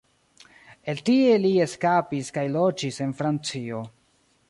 El 0.93 1.01
tie 1.09 1.35
li 1.43 1.53
eskapis 1.67 2.35
kaj 2.39 2.49
loĝis 2.57 3.01
en 3.09 3.17
Francio. 3.23 3.89